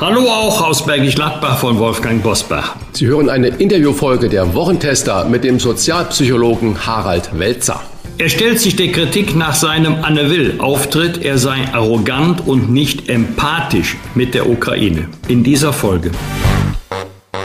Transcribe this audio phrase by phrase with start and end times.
[0.00, 2.74] Hallo auch aus Bergisch Gladbach von Wolfgang Bosbach.
[2.92, 7.82] Sie hören eine Interviewfolge der Wochentester mit dem Sozialpsychologen Harald Welzer.
[8.16, 13.98] Er stellt sich der Kritik nach seinem Anne Will-Auftritt, er sei arrogant und nicht empathisch
[14.14, 15.06] mit der Ukraine.
[15.28, 16.12] In dieser Folge.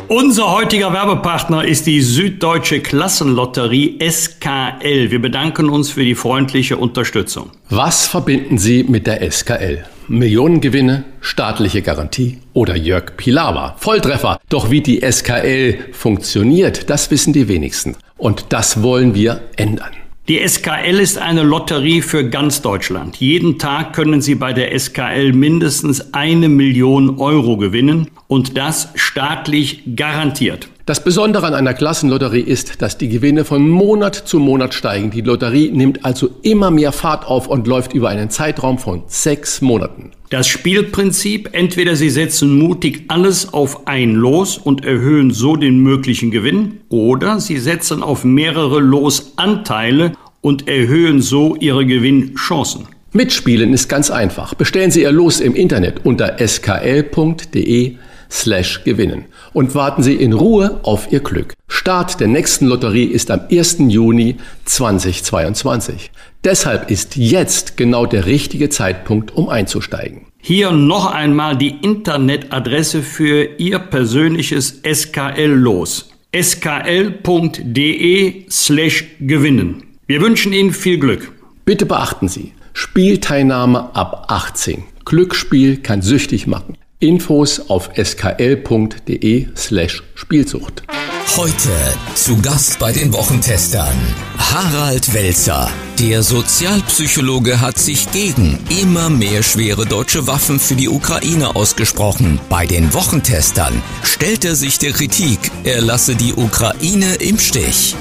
[0.08, 5.10] Unser heutiger Werbepartner ist die Süddeutsche Klassenlotterie SKL.
[5.10, 7.50] Wir bedanken uns für die freundliche Unterstützung.
[7.70, 9.84] Was verbinden Sie mit der SKL?
[10.08, 13.78] Millionengewinne, staatliche Garantie oder Jörg Pilawa?
[13.80, 14.40] Volltreffer.
[14.50, 17.96] Doch wie die SKL funktioniert, das wissen die wenigsten.
[18.18, 19.92] Und das wollen wir ändern.
[20.28, 23.18] Die SKL ist eine Lotterie für ganz Deutschland.
[23.18, 29.84] Jeden Tag können Sie bei der SKL mindestens eine Million Euro gewinnen und das staatlich
[29.96, 30.70] garantiert.
[30.86, 35.10] Das Besondere an einer Klassenlotterie ist, dass die Gewinne von Monat zu Monat steigen.
[35.10, 39.62] Die Lotterie nimmt also immer mehr Fahrt auf und läuft über einen Zeitraum von sechs
[39.62, 40.12] Monaten.
[40.30, 46.30] Das Spielprinzip, entweder Sie setzen mutig alles auf ein Los und erhöhen so den möglichen
[46.30, 52.86] Gewinn, oder Sie setzen auf mehrere Losanteile und erhöhen so Ihre Gewinnchancen.
[53.12, 54.54] Mitspielen ist ganz einfach.
[54.54, 57.96] Bestellen Sie Ihr Los im Internet unter skl.de
[58.30, 61.54] slash gewinnen und warten Sie in Ruhe auf Ihr Glück.
[61.68, 63.78] Start der nächsten Lotterie ist am 1.
[63.88, 66.12] Juni 2022.
[66.44, 70.28] Deshalb ist jetzt genau der richtige Zeitpunkt, um einzusteigen.
[70.42, 76.10] Hier noch einmal die Internetadresse für Ihr persönliches SKL-Los.
[76.36, 77.54] skl.de
[78.52, 79.84] slash gewinnen.
[80.06, 81.32] Wir wünschen Ihnen viel Glück.
[81.64, 84.84] Bitte beachten Sie, Spielteilnahme ab 18.
[85.06, 86.76] Glücksspiel kann süchtig machen.
[87.06, 90.84] Infos auf skl.de slash Spielsucht.
[91.38, 91.70] Heute
[92.16, 93.96] zu Gast bei den Wochentestern
[94.38, 95.70] Harald Welzer.
[96.00, 102.40] Der Sozialpsychologe hat sich gegen immer mehr schwere deutsche Waffen für die Ukraine ausgesprochen.
[102.50, 107.96] Bei den Wochentestern stellt er sich der Kritik, er lasse die Ukraine im Stich.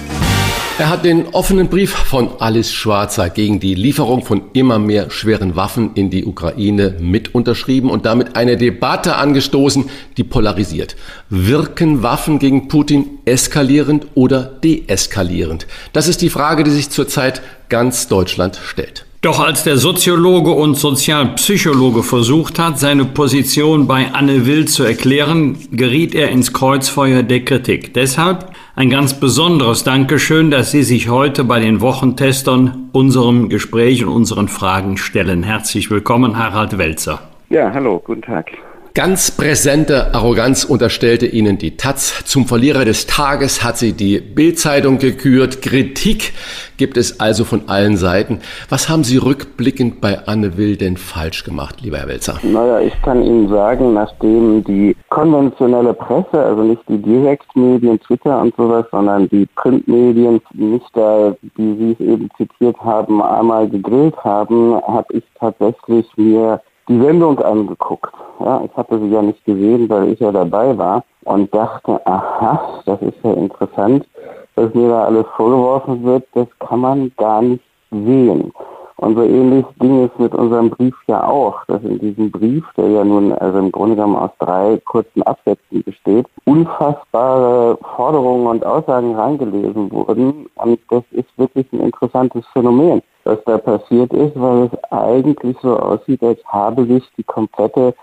[0.76, 5.54] Er hat den offenen Brief von Alice Schwarzer gegen die Lieferung von immer mehr schweren
[5.54, 10.96] Waffen in die Ukraine mit unterschrieben und damit eine Debatte angestoßen, die polarisiert.
[11.30, 15.68] Wirken Waffen gegen Putin eskalierend oder deeskalierend?
[15.92, 19.06] Das ist die Frage, die sich zurzeit ganz Deutschland stellt.
[19.20, 25.56] Doch als der Soziologe und Sozialpsychologe versucht hat, seine Position bei Anne Will zu erklären,
[25.70, 27.94] geriet er ins Kreuzfeuer der Kritik.
[27.94, 34.12] Deshalb ein ganz besonderes Dankeschön, dass Sie sich heute bei den Wochentestern unserem Gespräch und
[34.12, 35.42] unseren Fragen stellen.
[35.42, 37.20] Herzlich willkommen, Harald Welzer.
[37.50, 38.50] Ja, hallo, guten Tag.
[38.96, 42.22] Ganz präsente Arroganz unterstellte ihnen die Taz.
[42.26, 45.62] Zum Verlierer des Tages hat sie die Bildzeitung gekürt.
[45.62, 46.32] Kritik
[46.76, 48.38] gibt es also von allen Seiten.
[48.68, 52.38] Was haben Sie rückblickend bei Anne Will denn falsch gemacht, lieber Herr Welzer?
[52.44, 58.54] Naja, ich kann Ihnen sagen, nachdem die konventionelle Presse, also nicht die Direktmedien, Twitter und
[58.54, 64.80] sowas, sondern die Printmedien nicht da, wie Sie es eben zitiert haben, einmal gegrillt haben,
[64.86, 68.14] habe ich tatsächlich mir die Sendung angeguckt.
[68.40, 72.82] Ja, ich hatte sie ja nicht gesehen, weil ich ja dabei war und dachte, aha,
[72.86, 74.06] das ist ja interessant,
[74.54, 78.52] was mir da alles vorgeworfen wird, das kann man gar nicht sehen.
[78.96, 82.88] Und so ähnlich ging es mit unserem Brief ja auch, dass in diesem Brief, der
[82.88, 89.16] ja nun also im Grunde genommen aus drei kurzen Absätzen besteht, unfassbare Forderungen und Aussagen
[89.16, 90.46] reingelesen wurden.
[90.54, 95.78] Und das ist wirklich ein interessantes Phänomen, was da passiert ist, weil es eigentlich so
[95.78, 97.94] aussieht, als habe sich die komplette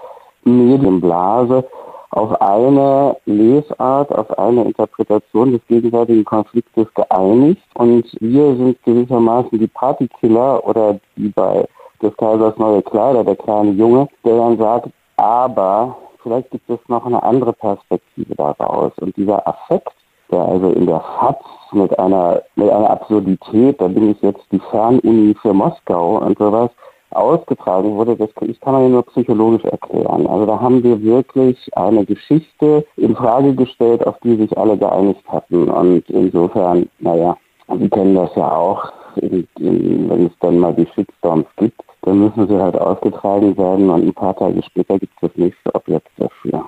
[0.44, 1.64] Medienblase
[2.12, 7.62] auf eine Lesart, auf eine Interpretation des gegenwärtigen Konfliktes geeinigt.
[7.76, 11.66] Und wir sind gewissermaßen die Partykiller oder die bei
[12.02, 17.06] des Kaisers neue Kleider, der kleine Junge, der dann sagt, aber vielleicht gibt es noch
[17.06, 18.91] eine andere Perspektive daraus.
[19.00, 19.94] Und dieser Affekt,
[20.31, 21.37] der also in der FAZ
[21.73, 26.69] mit einer, mit einer Absurdität, da bin ich jetzt die Fernuni für Moskau und sowas,
[27.11, 30.28] ausgetragen wurde, das ich kann man ja nur psychologisch erklären.
[30.28, 35.23] Also da haben wir wirklich eine Geschichte in Frage gestellt, auf die sich alle geeinigt
[35.28, 35.69] hatten.
[35.69, 37.35] Und insofern, naja,
[37.79, 42.19] Sie kennen das ja auch, in, in, wenn es dann mal die Shitstorms gibt, dann
[42.19, 46.09] müssen sie halt ausgetragen werden und ein paar Tage später gibt es das nächste Objekt
[46.17, 46.66] dafür.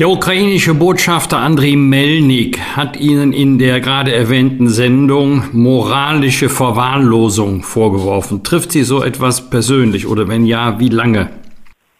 [0.00, 8.42] Der ukrainische Botschafter Andriy Melnik hat Ihnen in der gerade erwähnten Sendung moralische Verwahrlosung vorgeworfen.
[8.42, 11.28] Trifft Sie so etwas persönlich oder wenn ja, wie lange?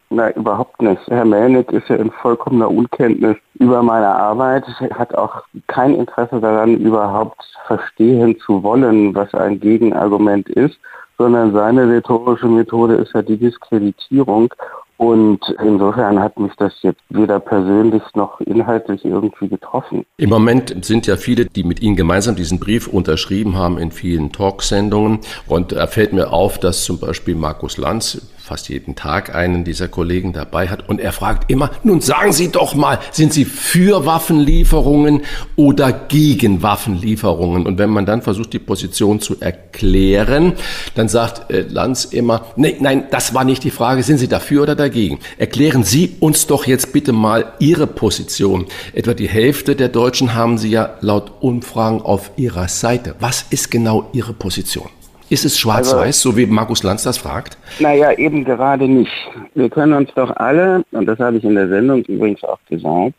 [0.08, 1.02] Nein, überhaupt nicht.
[1.08, 4.64] Herr Melnik ist ja in vollkommener Unkenntnis über meine Arbeit,
[4.94, 10.79] hat auch kein Interesse daran, überhaupt verstehen zu wollen, was ein Gegenargument ist,
[11.19, 14.55] sondern seine rhetorische Methode ist ja die Diskreditierung
[15.00, 20.05] und insofern hat mich das jetzt weder persönlich noch inhaltlich irgendwie getroffen.
[20.19, 24.31] Im Moment sind ja viele, die mit Ihnen gemeinsam diesen Brief unterschrieben haben in vielen
[24.31, 25.20] Talksendungen.
[25.47, 29.87] Und da fällt mir auf, dass zum Beispiel Markus Lanz fast jeden Tag einen dieser
[29.87, 34.06] Kollegen dabei hat und er fragt immer, nun sagen Sie doch mal, sind Sie für
[34.06, 35.23] Waffenlieferungen
[35.55, 37.64] oder gegen Waffenlieferungen?
[37.64, 40.55] Und wenn man dann versucht, die Position zu erklären,
[40.97, 44.64] dann sagt äh, Lanz immer, nee, nein, das war nicht die Frage, sind Sie dafür
[44.64, 45.20] oder dagegen?
[45.38, 48.67] Erklären Sie uns doch jetzt bitte mal Ihre Position.
[48.94, 53.14] Etwa die Hälfte der Deutschen haben Sie ja laut Umfragen auf Ihrer Seite.
[53.20, 54.88] Was ist genau Ihre Position?
[55.31, 57.56] Ist es schwarz-weiß, also, so wie Markus Lanz das fragt?
[57.79, 59.12] Naja, eben gerade nicht.
[59.55, 63.15] Wir können uns doch alle, und das habe ich in der Sendung übrigens auch gesagt,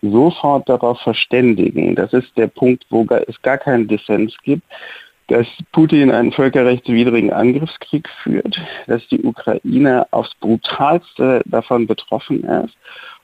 [0.00, 1.96] sofort darauf verständigen.
[1.96, 4.62] Das ist der Punkt, wo es gar keinen Dissens gibt,
[5.26, 12.74] dass Putin einen völkerrechtswidrigen Angriffskrieg führt, dass die Ukraine aufs brutalste davon betroffen ist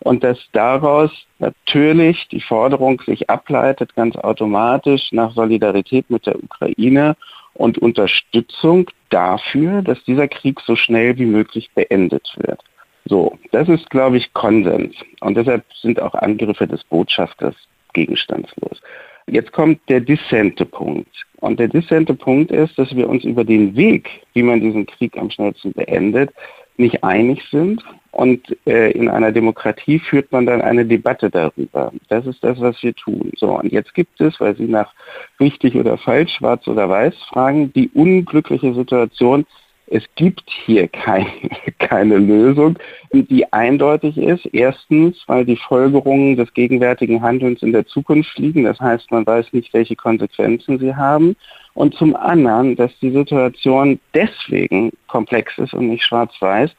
[0.00, 7.16] und dass daraus natürlich die Forderung sich ableitet, ganz automatisch nach Solidarität mit der Ukraine
[7.54, 12.60] und Unterstützung dafür, dass dieser Krieg so schnell wie möglich beendet wird.
[13.06, 14.96] So, das ist, glaube ich, Konsens.
[15.20, 17.54] Und deshalb sind auch Angriffe des Botschafters
[17.92, 18.80] gegenstandslos.
[19.26, 21.24] Jetzt kommt der dissente Punkt.
[21.40, 25.16] Und der dissente Punkt ist, dass wir uns über den Weg, wie man diesen Krieg
[25.16, 26.30] am schnellsten beendet,
[26.76, 27.82] nicht einig sind.
[28.14, 31.92] Und äh, in einer Demokratie führt man dann eine Debatte darüber.
[32.08, 33.32] Das ist das, was wir tun.
[33.36, 34.92] So, und jetzt gibt es, weil Sie nach
[35.40, 39.44] richtig oder falsch, schwarz oder weiß fragen, die unglückliche Situation,
[39.88, 41.26] es gibt hier keine,
[41.80, 42.78] keine Lösung,
[43.12, 44.46] die eindeutig ist.
[44.52, 48.62] Erstens, weil die Folgerungen des gegenwärtigen Handelns in der Zukunft liegen.
[48.62, 51.34] Das heißt, man weiß nicht, welche Konsequenzen sie haben.
[51.74, 56.70] Und zum anderen, dass die Situation deswegen komplex ist und nicht schwarz-weiß,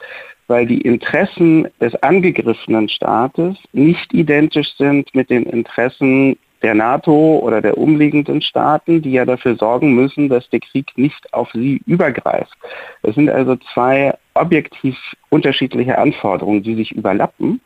[0.48, 7.60] weil die Interessen des angegriffenen Staates nicht identisch sind mit den Interessen der NATO oder
[7.60, 12.56] der umliegenden Staaten, die ja dafür sorgen müssen, dass der Krieg nicht auf sie übergreift.
[13.02, 14.96] Es sind also zwei objektiv
[15.30, 17.60] unterschiedliche Anforderungen, die sich überlappen,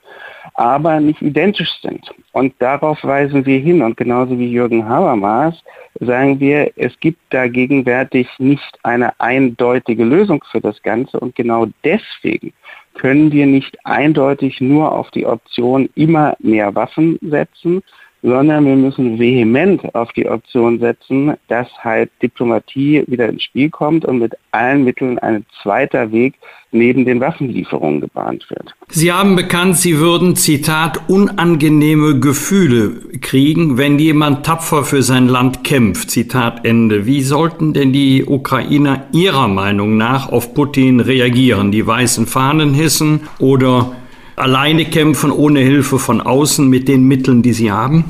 [0.55, 2.11] aber nicht identisch sind.
[2.33, 3.83] Und darauf weisen wir hin.
[3.83, 5.63] Und genauso wie Jürgen Habermas
[6.01, 11.21] sagen wir, es gibt da gegenwärtig nicht eine eindeutige Lösung für das Ganze.
[11.21, 12.53] Und genau deswegen
[12.95, 17.83] können wir nicht eindeutig nur auf die Option immer mehr Waffen setzen,
[18.23, 24.05] sondern wir müssen vehement auf die Option setzen, dass halt Diplomatie wieder ins Spiel kommt
[24.05, 26.35] und mit allen Mitteln ein zweiter Weg
[26.73, 28.75] neben den Waffenlieferungen gebahnt wird.
[28.89, 35.65] Sie haben bekannt, Sie würden, Zitat, unangenehme Gefühle kriegen, wenn jemand tapfer für sein Land
[35.65, 36.11] kämpft.
[36.11, 37.07] Zitat Ende.
[37.07, 41.73] Wie sollten denn die Ukrainer Ihrer Meinung nach auf Putin reagieren?
[41.73, 43.93] Die weißen Fahnen hissen oder
[44.41, 48.05] alleine kämpfen ohne Hilfe von außen mit den Mitteln, die sie haben?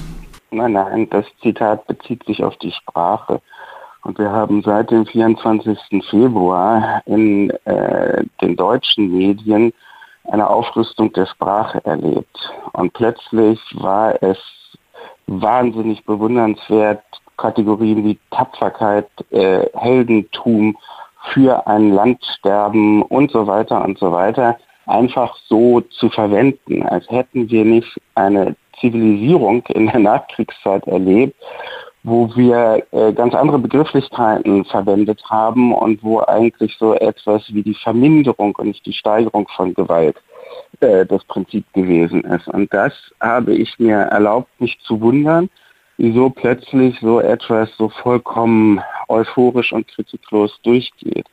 [0.50, 3.40] Nein, nein, das Zitat bezieht sich auf die Sprache.
[4.02, 5.78] Und wir haben seit dem 24.
[6.08, 9.72] Februar in äh, den deutschen Medien
[10.30, 12.52] eine Aufrüstung der Sprache erlebt.
[12.72, 14.38] Und plötzlich war es
[15.26, 17.02] wahnsinnig bewundernswert,
[17.36, 20.76] Kategorien wie Tapferkeit, äh, Heldentum,
[21.32, 24.58] für ein Land sterben und so weiter und so weiter
[24.90, 31.36] einfach so zu verwenden, als hätten wir nicht eine Zivilisierung in der Nachkriegszeit erlebt,
[32.02, 37.74] wo wir äh, ganz andere Begrifflichkeiten verwendet haben und wo eigentlich so etwas wie die
[37.74, 40.16] Verminderung und nicht die Steigerung von Gewalt
[40.80, 42.48] äh, das Prinzip gewesen ist.
[42.48, 45.50] Und das habe ich mir erlaubt, mich zu wundern,
[45.98, 51.26] wieso plötzlich so etwas so vollkommen euphorisch und kritiklos durchgeht.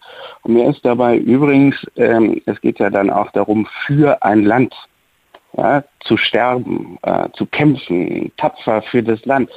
[0.44, 4.74] Und mir ist dabei übrigens, ähm, es geht ja dann auch darum, für ein Land
[5.58, 9.50] ja, zu sterben, äh, zu kämpfen, tapfer für das Land.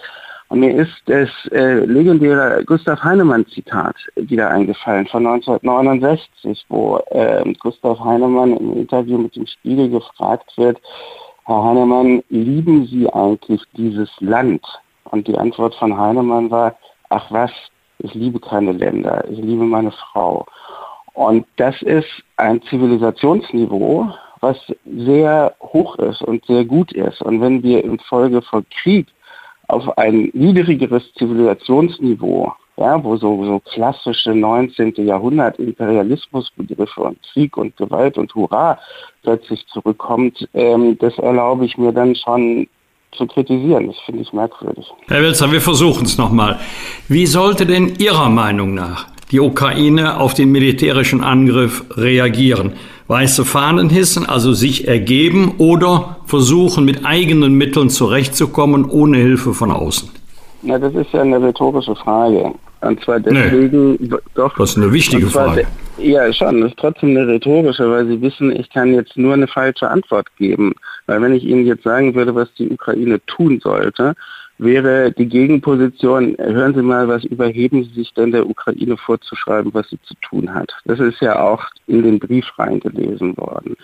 [0.48, 8.00] Und mir ist das äh, legendäre Gustav Heinemann-Zitat wieder eingefallen von 1969, wo äh, Gustav
[8.00, 10.80] Heinemann im Interview mit dem Spiegel gefragt wird,
[11.44, 14.64] Herr Heinemann, lieben Sie eigentlich dieses Land?
[15.04, 16.76] Und die Antwort von Heinemann war,
[17.10, 17.52] ach was,
[17.98, 20.46] ich liebe keine Länder, ich liebe meine Frau.
[21.14, 27.20] Und das ist ein Zivilisationsniveau, was sehr hoch ist und sehr gut ist.
[27.22, 29.06] Und wenn wir infolge von Krieg
[29.68, 34.94] auf ein niedrigeres Zivilisationsniveau, ja, wo so, so klassische 19.
[35.06, 38.78] Jahrhundert Imperialismusbegriffe und Krieg und Gewalt und Hurra
[39.22, 42.66] plötzlich zurückkommt, ähm, das erlaube ich mir dann schon
[43.12, 43.88] zu kritisieren.
[43.88, 44.90] Das finde ich merkwürdig.
[45.08, 46.58] Herr Welzer, wir versuchen es nochmal.
[47.08, 52.72] Wie sollte denn Ihrer Meinung nach die Ukraine auf den militärischen Angriff reagieren?
[53.06, 59.72] Weiße Fahnen hissen, also sich ergeben oder versuchen mit eigenen Mitteln zurechtzukommen, ohne Hilfe von
[59.72, 60.08] außen?
[60.62, 62.52] Na, das ist ja eine rhetorische Frage.
[62.82, 64.56] Und zwar deswegen, nee, doch.
[64.56, 65.66] Das ist eine wichtige Frage.
[65.98, 66.62] Ja, schon.
[66.62, 70.28] Das ist trotzdem eine rhetorische, weil Sie wissen, ich kann jetzt nur eine falsche Antwort
[70.36, 70.72] geben.
[71.06, 74.14] Weil wenn ich Ihnen jetzt sagen würde, was die Ukraine tun sollte,
[74.60, 79.88] wäre die Gegenposition, hören Sie mal, was überheben Sie sich denn der Ukraine vorzuschreiben, was
[79.88, 80.72] sie zu tun hat.
[80.84, 83.76] Das ist ja auch in den Brief reingelesen worden.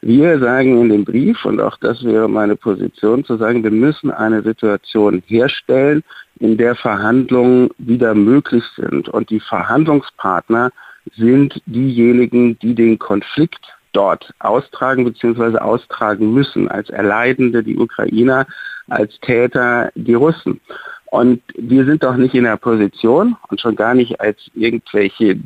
[0.00, 4.10] Wir sagen in dem Brief, und auch das wäre meine Position, zu sagen, wir müssen
[4.10, 6.02] eine Situation herstellen,
[6.38, 9.08] in der Verhandlungen wieder möglich sind.
[9.10, 10.70] Und die Verhandlungspartner
[11.14, 15.58] sind diejenigen, die den Konflikt dort austragen bzw.
[15.58, 18.46] austragen müssen, als Erleidende die Ukrainer,
[18.88, 20.60] als Täter die Russen.
[21.06, 25.38] Und wir sind doch nicht in der Position und schon gar nicht als irgendwelche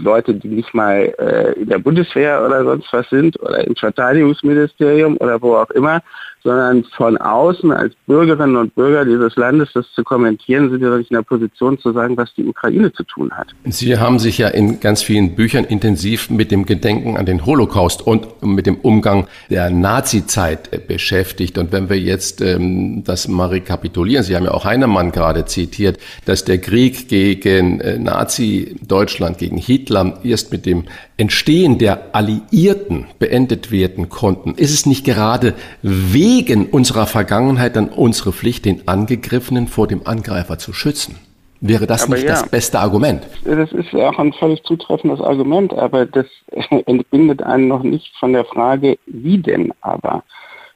[0.00, 5.16] Leute, die nicht mal äh, in der Bundeswehr oder sonst was sind oder im Verteidigungsministerium
[5.18, 6.02] oder wo auch immer,
[6.42, 11.10] sondern von außen als Bürgerinnen und Bürger dieses Landes das zu kommentieren, sind doch nicht
[11.10, 13.48] in der Position zu sagen, was die Ukraine zu tun hat.
[13.64, 18.06] Sie haben sich ja in ganz vielen Büchern intensiv mit dem Gedenken an den Holocaust
[18.06, 21.58] und mit dem Umgang der Nazi-Zeit beschäftigt.
[21.58, 25.98] Und wenn wir jetzt ähm, das mal rekapitulieren, Sie haben ja auch Heinemann gerade zitiert,
[26.24, 30.84] dass der Krieg gegen äh, Nazi-Deutschland, gegen Hitler erst mit dem
[31.16, 38.32] Entstehen der Alliierten beendet werden konnten, ist es nicht gerade wegen unserer Vergangenheit dann unsere
[38.32, 41.16] Pflicht, den Angegriffenen vor dem Angreifer zu schützen?
[41.60, 43.26] Wäre das aber nicht ja, das beste Argument?
[43.44, 46.26] Das ist ja auch ein völlig zutreffendes Argument, aber das
[46.86, 50.22] entbindet einen noch nicht von der Frage, wie denn aber?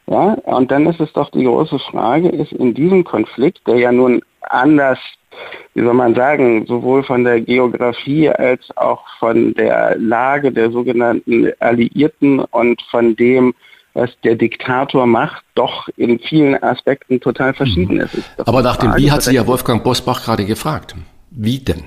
[0.08, 3.92] Ja, und dann ist es doch die große Frage, ist in diesem Konflikt, der ja
[3.92, 4.98] nun anders
[5.74, 11.50] wie soll man sagen, sowohl von der Geografie als auch von der Lage der sogenannten
[11.60, 13.54] Alliierten und von dem,
[13.94, 18.14] was der Diktator macht, doch in vielen Aspekten total verschieden ist.
[18.14, 20.94] ist Aber nach dem Wie hat sie ja Wolfgang Bosbach gerade gefragt.
[21.30, 21.84] Wie denn?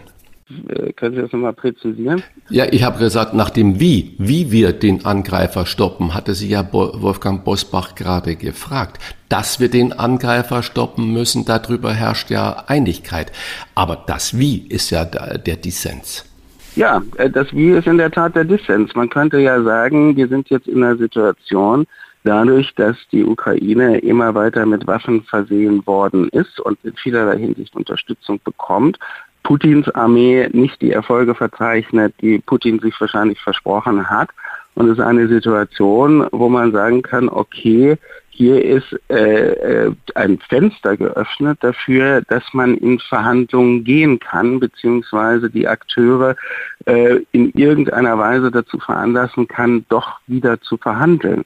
[0.67, 2.21] Äh, können Sie das nochmal präzisieren?
[2.49, 6.67] Ja, ich habe gesagt, nach dem Wie, wie wir den Angreifer stoppen, hatte Sie ja
[6.71, 8.99] Wolfgang Bosbach gerade gefragt.
[9.27, 13.31] Dass wir den Angreifer stoppen müssen, darüber herrscht ja Einigkeit.
[13.73, 16.25] Aber das Wie ist ja der Dissens.
[16.75, 18.93] Ja, äh, das Wie ist in der Tat der Dissens.
[18.93, 21.87] Man könnte ja sagen, wir sind jetzt in einer Situation,
[22.23, 27.75] dadurch, dass die Ukraine immer weiter mit Waffen versehen worden ist und in vielerlei Hinsicht
[27.75, 28.99] Unterstützung bekommt,
[29.45, 34.29] Putins Armee nicht die Erfolge verzeichnet, die Putin sich wahrscheinlich versprochen hat.
[34.73, 37.97] Und es ist eine Situation, wo man sagen kann, okay,
[38.29, 45.49] hier ist äh, äh, ein Fenster geöffnet dafür, dass man in Verhandlungen gehen kann, beziehungsweise
[45.49, 46.35] die Akteure
[46.85, 51.43] äh, in irgendeiner Weise dazu veranlassen kann, doch wieder zu verhandeln.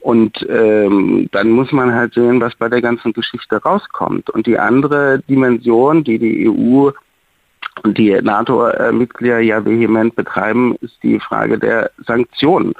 [0.00, 4.30] Und ähm, dann muss man halt sehen, was bei der ganzen Geschichte rauskommt.
[4.30, 6.90] Und die andere Dimension, die die EU
[7.84, 12.74] die NATO-Mitglieder ja vehement betreiben, ist die Frage der Sanktionen.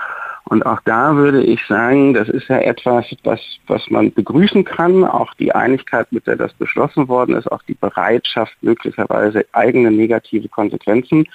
[0.48, 5.04] Und auch da würde ich sagen, das ist ja etwas, was, was man begrüßen kann,
[5.04, 10.48] auch die Einigkeit, mit der das beschlossen worden ist, auch die Bereitschaft, möglicherweise eigene negative
[10.48, 11.26] Konsequenzen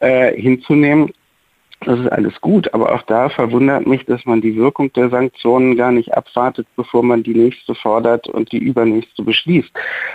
[0.00, 1.12] äh, hinzunehmen.
[1.84, 5.76] Das ist alles gut, aber auch da verwundert mich, dass man die Wirkung der Sanktionen
[5.76, 9.70] gar nicht abwartet, bevor man die nächste fordert und die übernächste beschließt.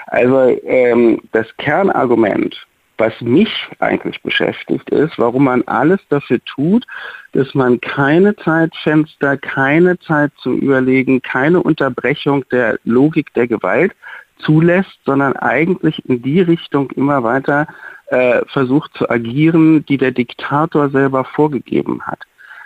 [0.07, 2.67] Also ähm, das Kernargument
[3.01, 6.85] was mich eigentlich beschäftigt, ist, warum man alles dafür tut,
[7.31, 13.93] dass man keine Zeitfenster, keine Zeit zum Überlegen, keine Unterbrechung der Logik der Gewalt
[14.37, 17.65] zulässt, sondern eigentlich in die Richtung immer weiter
[18.07, 22.19] äh, versucht zu agieren, die der Diktator selber vorgegeben hat.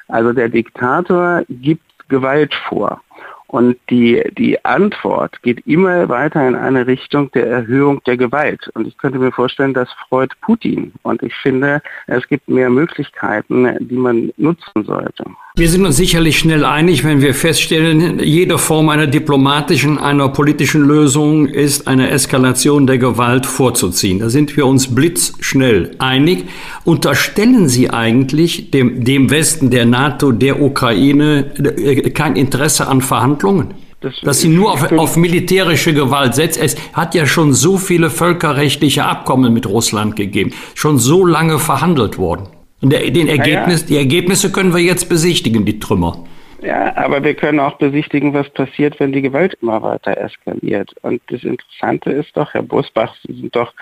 [0.10, 3.02] Also der Diktator gibt Gewalt vor.
[3.48, 8.70] Und die, die Antwort geht immer weiter in eine Richtung der Erhöhung der Gewalt.
[8.74, 10.92] Und ich könnte mir vorstellen, das freut Putin.
[11.04, 15.26] Und ich finde, es gibt mehr Möglichkeiten, die man nutzen sollte.
[15.58, 20.82] Wir sind uns sicherlich schnell einig, wenn wir feststellen, jede Form einer diplomatischen, einer politischen
[20.82, 24.20] Lösung ist eine Eskalation der Gewalt vorzuziehen.
[24.20, 26.44] Da sind wir uns blitzschnell einig.
[26.84, 33.76] Unterstellen Sie eigentlich dem, dem Westen, der NATO, der Ukraine äh, kein Interesse an Verhandlungen?
[34.02, 36.60] Das dass sie nur auf, auf, militärische Gewalt setzt.
[36.60, 42.18] Es hat ja schon so viele völkerrechtliche Abkommen mit Russland gegeben, schon so lange verhandelt
[42.18, 42.48] worden.
[42.90, 43.88] Der, den Ergebnis, ja.
[43.88, 46.24] die Ergebnisse können wir jetzt besichtigen, die Trümmer.
[46.62, 50.94] Ja, aber wir können auch besichtigen, was passiert, wenn die Gewalt immer weiter eskaliert.
[51.02, 53.74] Und das Interessante ist doch, Herr Busbach, Sie sind doch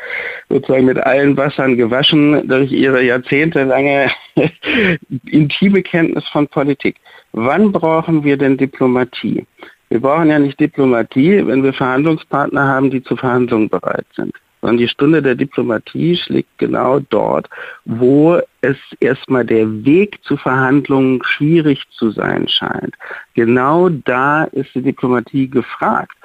[0.50, 4.12] sozusagen mit allen Wassern gewaschen durch Ihre jahrzehntelange
[5.31, 6.98] intime Kenntnis von Politik.
[7.31, 9.45] Wann brauchen wir denn Diplomatie?
[9.89, 14.33] Wir brauchen ja nicht Diplomatie, wenn wir Verhandlungspartner haben, die zu Verhandlungen bereit sind
[14.63, 17.50] sondern die Stunde der Diplomatie schlägt genau dort,
[17.84, 22.96] wo es erstmal der Weg zu Verhandlungen schwierig zu sein scheint.
[23.34, 26.15] Genau da ist die Diplomatie gefragt.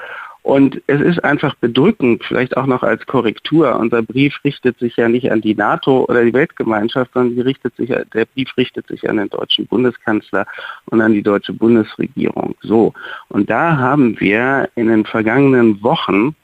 [0.43, 3.77] Und es ist einfach bedrückend, vielleicht auch noch als Korrektur.
[3.77, 7.89] Unser Brief richtet sich ja nicht an die NATO oder die Weltgemeinschaft, sondern richtet sich,
[7.89, 10.47] der Brief richtet sich an den deutschen Bundeskanzler
[10.87, 12.55] und an die deutsche Bundesregierung.
[12.63, 12.95] So.
[13.29, 16.37] Und da haben wir in den vergangenen Wochen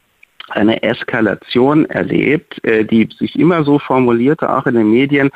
[0.51, 5.31] eine Eskalation erlebt, äh, die sich immer so formulierte, auch in den Medien,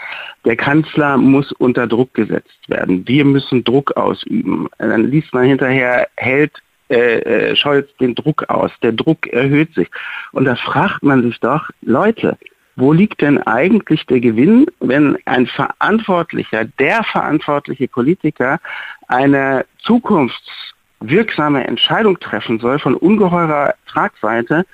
[0.44, 3.06] der Kanzler muss unter Druck gesetzt werden.
[3.06, 4.68] Wir müssen Druck ausüben.
[4.78, 6.52] Dann liest man hinterher, hält
[6.90, 7.18] äh,
[7.50, 8.70] äh, Scholz den Druck aus.
[8.82, 9.90] Der Druck erhöht sich.
[10.32, 12.38] Und da fragt man sich doch, Leute,
[12.76, 18.60] wo liegt denn eigentlich der Gewinn, wenn ein verantwortlicher, der verantwortliche Politiker
[19.08, 24.64] eine zukunftswirksame Entscheidung treffen soll von ungeheurer Tragweite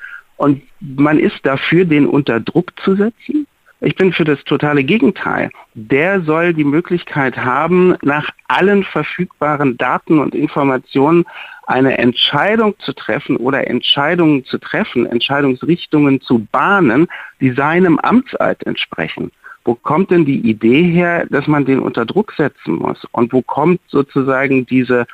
[0.45, 3.47] und man ist dafür, den unter Druck zu setzen.
[3.81, 5.51] Ich bin für das totale Gegenteil.
[5.73, 11.25] Der soll die Möglichkeit haben, nach allen verfügbaren Daten und Informationen
[11.67, 17.09] eine Entscheidung zu treffen oder Entscheidungen zu treffen, Entscheidungsrichtungen zu bahnen,
[17.41, 19.31] die seinem Amtseid entsprechen.
[19.65, 23.07] Wo kommt denn die Idee her, dass man den unter Druck setzen muss?
[23.13, 25.07] Und wo kommt sozusagen diese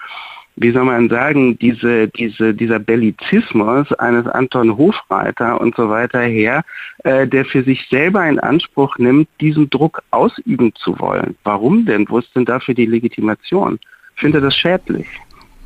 [0.60, 6.64] wie soll man sagen, diese, diese, dieser Bellizismus eines Anton Hofreiter und so weiter her,
[7.04, 11.34] äh, der für sich selber in Anspruch nimmt, diesen Druck ausüben zu wollen.
[11.44, 12.06] Warum denn?
[12.10, 13.78] Wo ist denn dafür die Legitimation?
[14.14, 15.06] Ich finde das schädlich.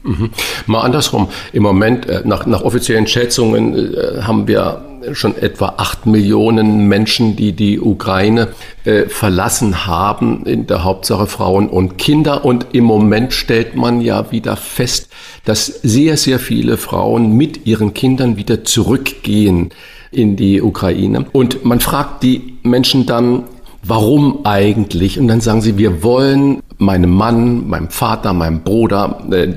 [0.04, 0.30] Mhm.
[0.66, 1.28] Mal andersrum.
[1.52, 7.36] Im Moment, äh, nach, nach offiziellen Schätzungen, äh, haben wir schon etwa acht Millionen Menschen,
[7.36, 8.48] die die Ukraine
[8.84, 12.44] äh, verlassen haben, in der Hauptsache Frauen und Kinder.
[12.44, 15.08] Und im Moment stellt man ja wieder fest,
[15.44, 19.70] dass sehr, sehr viele Frauen mit ihren Kindern wieder zurückgehen
[20.10, 21.26] in die Ukraine.
[21.32, 23.44] Und man fragt die Menschen dann,
[23.82, 25.18] warum eigentlich?
[25.18, 29.54] Und dann sagen sie, wir wollen meinem Mann, meinem Vater, meinem Bruder äh,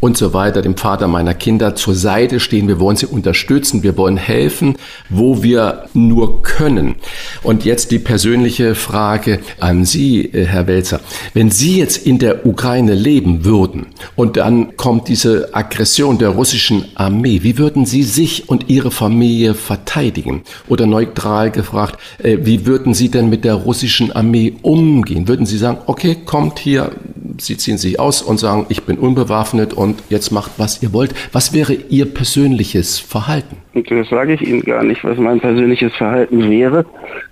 [0.00, 2.68] und so weiter, dem Vater meiner Kinder zur Seite stehen.
[2.68, 4.76] Wir wollen sie unterstützen, wir wollen helfen,
[5.08, 6.96] wo wir nur können.
[7.42, 11.00] Und jetzt die persönliche Frage an Sie, äh, Herr Welzer.
[11.34, 16.84] Wenn Sie jetzt in der Ukraine leben würden und dann kommt diese Aggression der russischen
[16.94, 20.42] Armee, wie würden Sie sich und Ihre Familie verteidigen?
[20.68, 25.28] Oder neutral gefragt, äh, wie würden Sie denn mit der russischen Armee umgehen?
[25.28, 26.92] Würden Sie sagen, okay, kommt hier,
[27.38, 31.14] Sie ziehen sich aus und sagen, ich bin unbewaffnet und jetzt macht, was ihr wollt.
[31.32, 33.56] Was wäre Ihr persönliches Verhalten?
[33.74, 36.84] Das sage ich Ihnen gar nicht, was mein persönliches Verhalten wäre,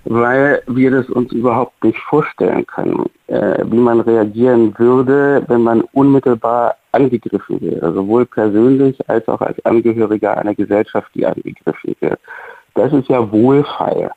[0.05, 5.81] weil wir das uns überhaupt nicht vorstellen können, äh, wie man reagieren würde, wenn man
[5.91, 12.19] unmittelbar angegriffen wäre, sowohl persönlich als auch als Angehöriger einer Gesellschaft, die angegriffen wird.
[12.75, 14.09] Das ist ja wohlfeil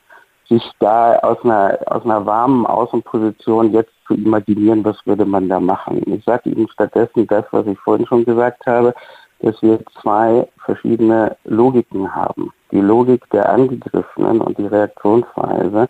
[0.51, 5.59] sich da aus einer, aus einer warmen Außenposition jetzt zu imaginieren, was würde man da
[5.59, 6.01] machen.
[6.05, 8.93] Ich sage Ihnen stattdessen das, was ich vorhin schon gesagt habe,
[9.39, 12.51] dass wir zwei verschiedene Logiken haben.
[12.71, 15.87] Die Logik der Angegriffenen und die Reaktionsweise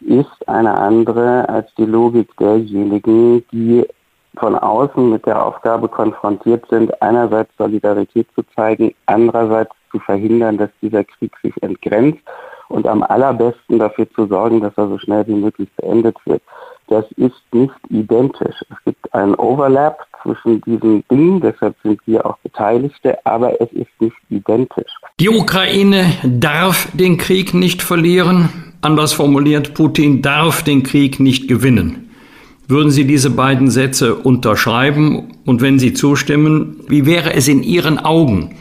[0.00, 3.86] ist eine andere als die Logik derjenigen, die
[4.36, 10.70] von außen mit der Aufgabe konfrontiert sind, einerseits Solidarität zu zeigen, andererseits zu verhindern, dass
[10.82, 12.22] dieser Krieg sich entgrenzt
[12.68, 16.42] und am allerbesten dafür zu sorgen, dass er so schnell wie möglich beendet wird.
[16.88, 18.56] Das ist nicht identisch.
[18.70, 23.90] Es gibt einen Overlap zwischen diesen Dingen, deshalb sind wir auch Beteiligte, aber es ist
[24.00, 24.90] nicht identisch.
[25.20, 28.48] Die Ukraine darf den Krieg nicht verlieren.
[28.80, 32.10] Anders formuliert, Putin darf den Krieg nicht gewinnen.
[32.66, 35.32] Würden Sie diese beiden Sätze unterschreiben?
[35.44, 38.56] Und wenn Sie zustimmen, wie wäre es in Ihren Augen?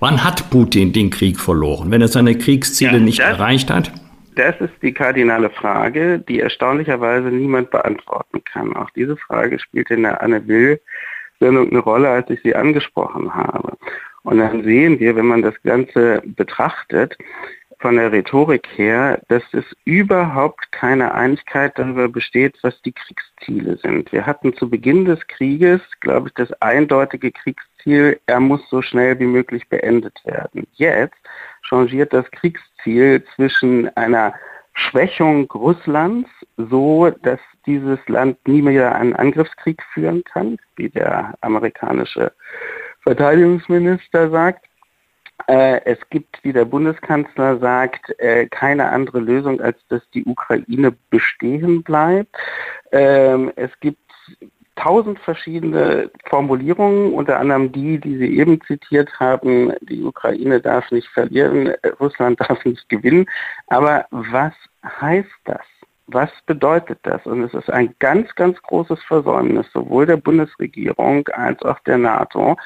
[0.00, 1.90] Wann hat Putin den Krieg verloren?
[1.90, 3.90] Wenn er seine Kriegsziele ja, nicht erreicht hat?
[4.38, 8.76] Das ist die kardinale Frage, die erstaunlicherweise niemand beantworten kann.
[8.76, 10.80] Auch diese Frage spielt in der Anne Will
[11.40, 13.76] Sendung eine Rolle, als ich sie angesprochen habe.
[14.22, 17.18] Und dann sehen wir, wenn man das Ganze betrachtet,
[17.80, 24.12] von der Rhetorik her, dass es überhaupt keine Einigkeit darüber besteht, was die Kriegsziele sind.
[24.12, 29.18] Wir hatten zu Beginn des Krieges, glaube ich, das eindeutige Kriegsziel, er muss so schnell
[29.20, 30.66] wie möglich beendet werden.
[30.74, 31.18] Jetzt
[31.62, 32.68] changiert das Kriegsziel
[33.34, 34.34] zwischen einer
[34.72, 42.32] Schwächung Russlands, so dass dieses Land nie mehr einen Angriffskrieg führen kann, wie der amerikanische
[43.02, 44.64] Verteidigungsminister sagt,
[45.46, 50.92] äh, es gibt, wie der Bundeskanzler sagt, äh, keine andere Lösung, als dass die Ukraine
[51.10, 52.36] bestehen bleibt.
[52.92, 53.98] Ähm, es gibt
[54.78, 59.72] tausend verschiedene Formulierungen, unter anderem die, die Sie eben zitiert haben.
[59.82, 63.26] Die Ukraine darf nicht verlieren, Russland darf nicht gewinnen.
[63.66, 64.52] Aber was
[64.84, 65.62] heißt das?
[66.06, 67.26] Was bedeutet das?
[67.26, 72.56] Und es ist ein ganz, ganz großes Versäumnis sowohl der Bundesregierung als auch der NATO,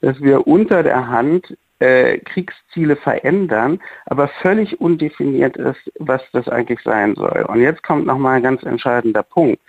[0.00, 6.80] dass wir unter der Hand äh, Kriegsziele verändern, aber völlig undefiniert ist, was das eigentlich
[6.82, 7.46] sein soll.
[7.48, 9.60] Und jetzt kommt nochmal ein ganz entscheidender Punkt.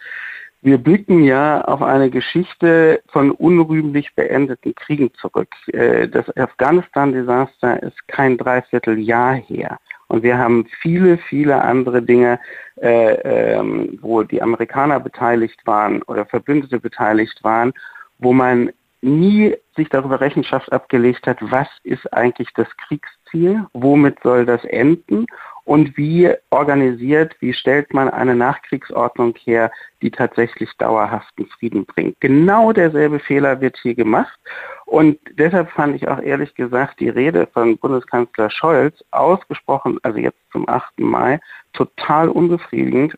[0.62, 5.48] Wir blicken ja auf eine Geschichte von unrühmlich beendeten Kriegen zurück.
[5.68, 9.80] Äh, das Afghanistan-Desaster ist kein Dreivierteljahr her.
[10.08, 12.40] Und wir haben viele, viele andere Dinge,
[12.82, 13.14] äh,
[13.54, 17.72] ähm, wo die Amerikaner beteiligt waren oder Verbündete beteiligt waren,
[18.18, 24.46] wo man nie sich darüber Rechenschaft abgelegt hat, was ist eigentlich das Kriegsziel, womit soll
[24.46, 25.26] das enden
[25.70, 32.20] und wie organisiert, wie stellt man eine Nachkriegsordnung her, die tatsächlich dauerhaften Frieden bringt.
[32.22, 34.40] Genau derselbe Fehler wird hier gemacht
[34.88, 40.40] und deshalb fand ich auch ehrlich gesagt die Rede von Bundeskanzler Scholz ausgesprochen, also jetzt
[40.52, 41.02] zum 8.
[41.02, 41.40] Mai,
[41.74, 43.14] total unbefriedigend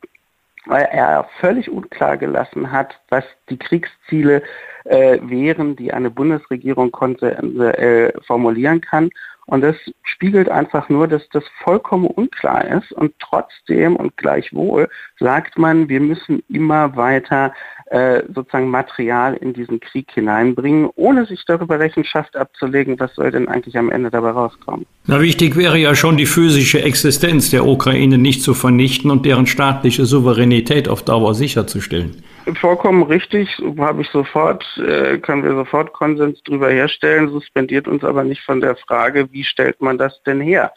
[0.66, 4.44] weil er völlig unklar gelassen hat, was die Kriegsziele
[4.86, 9.10] äh, wären, die eine Bundesregierung konsensuell formulieren kann.
[9.48, 12.92] Und das spiegelt einfach nur, dass das vollkommen unklar ist.
[12.94, 17.54] Und trotzdem und gleichwohl sagt man, wir müssen immer weiter
[17.88, 23.50] äh, sozusagen Material in diesen Krieg hineinbringen, ohne sich darüber Rechenschaft abzulegen, was soll denn
[23.50, 24.86] eigentlich am Ende dabei rauskommen.
[25.08, 29.48] Na, wichtig wäre ja schon die physische Existenz der Ukraine nicht zu vernichten und deren
[29.48, 32.24] staatliche Souveränität auf Dauer sicherzustellen.
[32.60, 38.24] Vollkommen richtig, habe ich sofort, äh, können wir sofort Konsens darüber herstellen, suspendiert uns aber
[38.24, 40.74] nicht von der Frage, wie stellt man das denn her?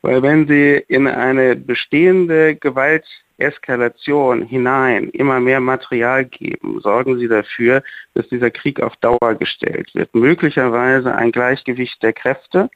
[0.00, 3.04] Weil wenn Sie in eine bestehende Gewalt
[3.42, 7.82] Eskalation hinein immer mehr Material geben, sorgen sie dafür,
[8.14, 10.14] dass dieser Krieg auf Dauer gestellt wird.
[10.14, 12.70] Möglicherweise ein Gleichgewicht der Kräfte.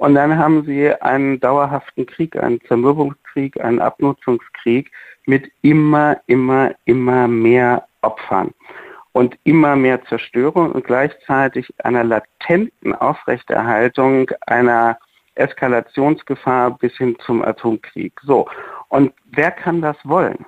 [0.00, 4.90] Und dann haben sie einen dauerhaften Krieg, einen Zermürbungskrieg, einen Abnutzungskrieg
[5.26, 8.54] mit immer, immer, immer mehr Opfern
[9.12, 14.98] und immer mehr Zerstörung und gleichzeitig einer latenten Aufrechterhaltung einer
[15.34, 18.14] Eskalationsgefahr bis hin zum Atomkrieg.
[18.22, 18.48] So.
[18.88, 20.46] Und wer kann das wollen?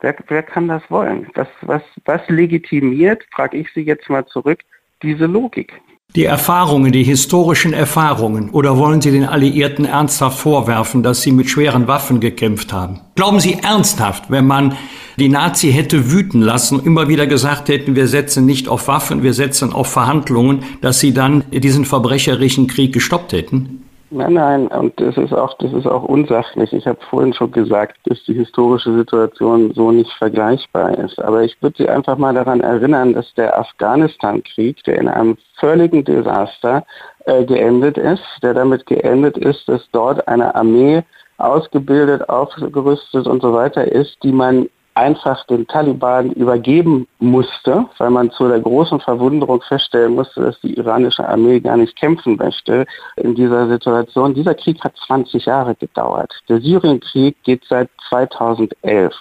[0.00, 1.30] Wer, wer kann das wollen?
[1.34, 4.60] Das, was, was legitimiert, frage ich Sie jetzt mal zurück,
[5.02, 5.78] diese Logik?
[6.16, 11.50] Die Erfahrungen, die historischen Erfahrungen, oder wollen Sie den Alliierten ernsthaft vorwerfen, dass sie mit
[11.50, 13.00] schweren Waffen gekämpft haben?
[13.16, 14.76] Glauben Sie ernsthaft, wenn man
[15.18, 19.34] die Nazi hätte wüten lassen immer wieder gesagt hätten, wir setzen nicht auf Waffen, wir
[19.34, 23.83] setzen auf Verhandlungen, dass sie dann diesen verbrecherischen Krieg gestoppt hätten?
[24.14, 26.72] Nein, nein, und das ist auch, das ist auch unsachlich.
[26.72, 31.18] Ich habe vorhin schon gesagt, dass die historische Situation so nicht vergleichbar ist.
[31.20, 36.04] Aber ich würde Sie einfach mal daran erinnern, dass der Afghanistan-Krieg, der in einem völligen
[36.04, 36.86] Desaster
[37.24, 41.02] äh, geendet ist, der damit geendet ist, dass dort eine Armee
[41.38, 48.30] ausgebildet, aufgerüstet und so weiter ist, die man einfach den Taliban übergeben musste, weil man
[48.30, 53.34] zu der großen Verwunderung feststellen musste, dass die iranische Armee gar nicht kämpfen möchte in
[53.34, 54.34] dieser Situation.
[54.34, 56.32] Dieser Krieg hat 20 Jahre gedauert.
[56.48, 59.14] Der Syrienkrieg geht seit 2011.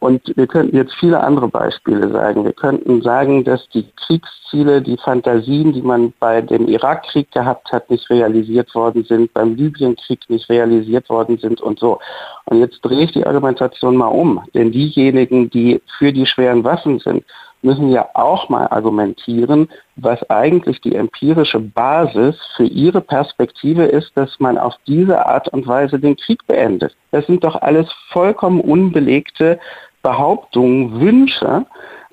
[0.00, 2.44] Und wir könnten jetzt viele andere Beispiele sagen.
[2.44, 7.90] Wir könnten sagen, dass die Kriegsziele, die Fantasien, die man bei dem Irakkrieg gehabt hat,
[7.90, 12.00] nicht realisiert worden sind, beim Libyenkrieg nicht realisiert worden sind und so.
[12.46, 14.42] Und jetzt drehe ich die Argumentation mal um.
[14.54, 17.22] Denn diejenigen, die für die schweren Waffen sind,
[17.62, 24.40] müssen ja auch mal argumentieren, was eigentlich die empirische Basis für ihre Perspektive ist, dass
[24.40, 26.96] man auf diese Art und Weise den Krieg beendet.
[27.10, 29.60] Das sind doch alles vollkommen unbelegte
[30.02, 31.66] Behauptungen, Wünsche,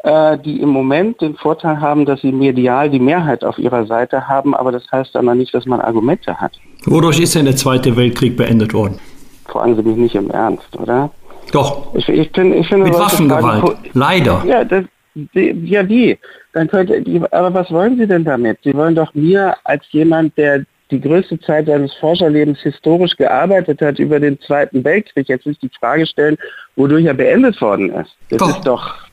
[0.04, 4.28] äh, die im Moment den Vorteil haben, dass sie medial die Mehrheit auf ihrer Seite
[4.28, 6.54] haben, aber das heißt dann noch nicht, dass man Argumente hat.
[6.86, 9.00] Wodurch ist denn der Zweite Weltkrieg beendet worden?
[9.48, 11.10] fragen Sie mich nicht im Ernst, oder?
[11.52, 11.94] Doch.
[11.96, 13.62] Ich, ich, bin, ich finde, Mit Waffengewalt.
[13.62, 14.44] Fragen, Leider.
[14.46, 14.84] Ja, das,
[15.34, 16.18] ja, wie?
[16.54, 18.60] Dann könnte, aber was wollen Sie denn damit?
[18.64, 24.00] Sie wollen doch mir als jemand, der die größte Zeit seines Forscherlebens historisch gearbeitet hat
[24.00, 26.38] über den Zweiten Weltkrieg, jetzt nicht die Frage stellen,
[26.76, 28.16] wodurch er beendet worden ist.
[28.30, 28.50] Das doch.
[28.50, 29.08] ist doch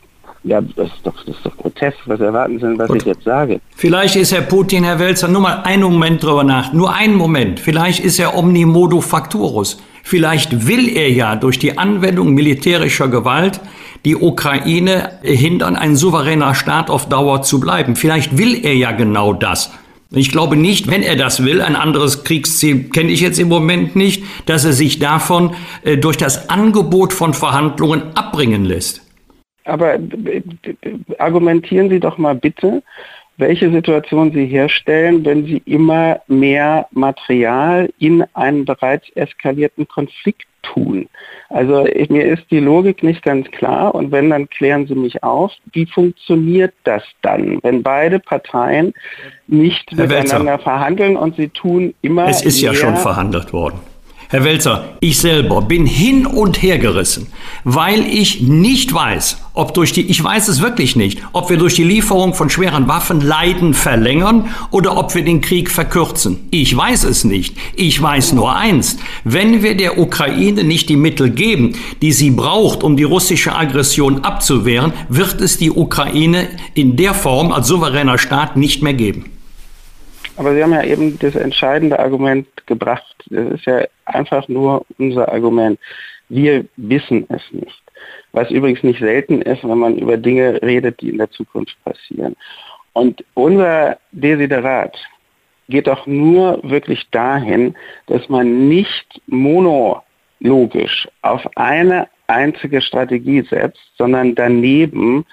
[0.44, 1.96] ja, das ist doch, das ist doch grotesk.
[2.04, 2.98] Was erwarten Sie denn, was Gut.
[2.98, 3.60] ich jetzt sage?
[3.76, 6.74] Vielleicht ist Herr Putin, Herr Welzer, nur mal einen Moment drüber nach.
[6.74, 7.60] Nur einen Moment.
[7.60, 9.80] Vielleicht ist er omnimodo facturus.
[10.02, 13.58] Vielleicht will er ja durch die Anwendung militärischer Gewalt
[14.04, 17.96] die Ukraine hindern, ein souveräner Staat auf Dauer zu bleiben.
[17.96, 19.72] Vielleicht will er ja genau das.
[20.16, 23.96] Ich glaube nicht, wenn er das will, ein anderes Kriegsziel kenne ich jetzt im Moment
[23.96, 29.02] nicht, dass er sich davon äh, durch das Angebot von Verhandlungen abbringen lässt.
[29.64, 30.42] Aber äh,
[31.18, 32.82] argumentieren Sie doch mal bitte,
[33.36, 41.08] welche Situation Sie herstellen, wenn Sie immer mehr Material in einen bereits eskalierten Konflikt tun.
[41.48, 45.52] Also mir ist die Logik nicht ganz klar und wenn, dann klären Sie mich auf.
[45.72, 48.92] Wie funktioniert das dann, wenn beide Parteien
[49.46, 52.28] nicht Herr miteinander Welzer, verhandeln und sie tun immer.
[52.28, 53.78] Es ist ja schon verhandelt worden.
[54.28, 57.26] Herr Welzer, ich selber bin hin und her gerissen,
[57.64, 61.74] weil ich nicht weiß, ob durch die, ich weiß es wirklich nicht, ob wir durch
[61.74, 66.38] die Lieferung von schweren Waffen Leiden verlängern oder ob wir den Krieg verkürzen.
[66.50, 67.56] Ich weiß es nicht.
[67.76, 68.96] Ich weiß nur eins.
[69.24, 74.24] Wenn wir der Ukraine nicht die Mittel geben, die sie braucht, um die russische Aggression
[74.24, 79.33] abzuwehren, wird es die Ukraine in der Form als souveräner Staat nicht mehr geben.
[80.36, 83.14] Aber Sie haben ja eben das entscheidende Argument gebracht.
[83.26, 85.78] Das ist ja einfach nur unser Argument.
[86.28, 87.82] Wir wissen es nicht.
[88.32, 92.34] Was übrigens nicht selten ist, wenn man über Dinge redet, die in der Zukunft passieren.
[92.92, 94.96] Und unser Desiderat
[95.68, 97.74] geht doch nur wirklich dahin,
[98.06, 105.24] dass man nicht monologisch auf eine einzige Strategie setzt, sondern daneben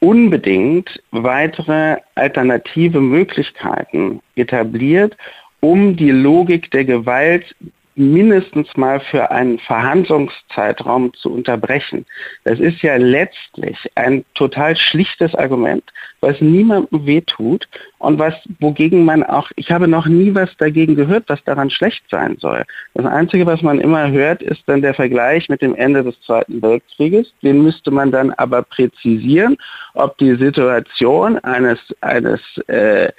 [0.00, 5.16] unbedingt weitere alternative Möglichkeiten etabliert,
[5.60, 7.54] um die Logik der Gewalt
[8.00, 12.06] mindestens mal für einen Verhandlungszeitraum zu unterbrechen.
[12.44, 15.84] Das ist ja letztlich ein total schlichtes Argument,
[16.20, 21.24] was niemandem wehtut und was, wogegen man auch, ich habe noch nie was dagegen gehört,
[21.28, 22.64] was daran schlecht sein soll.
[22.94, 26.62] Das Einzige, was man immer hört, ist dann der Vergleich mit dem Ende des Zweiten
[26.62, 27.32] Weltkrieges.
[27.42, 29.56] Den müsste man dann aber präzisieren,
[29.94, 33.12] ob die Situation eines, eines äh,